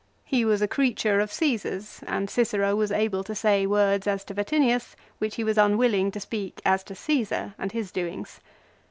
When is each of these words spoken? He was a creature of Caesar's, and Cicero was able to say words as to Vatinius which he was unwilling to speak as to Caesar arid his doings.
He 0.25 0.43
was 0.45 0.63
a 0.63 0.67
creature 0.67 1.19
of 1.19 1.31
Caesar's, 1.31 1.99
and 2.07 2.27
Cicero 2.27 2.75
was 2.75 2.91
able 2.91 3.23
to 3.23 3.35
say 3.35 3.67
words 3.67 4.07
as 4.07 4.23
to 4.25 4.33
Vatinius 4.33 4.95
which 5.19 5.35
he 5.35 5.43
was 5.43 5.59
unwilling 5.59 6.09
to 6.09 6.19
speak 6.19 6.59
as 6.65 6.83
to 6.85 6.95
Caesar 6.95 7.53
arid 7.59 7.73
his 7.73 7.91
doings. 7.91 8.39